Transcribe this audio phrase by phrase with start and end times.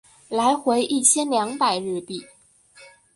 [0.29, 2.25] 来回一千两百日币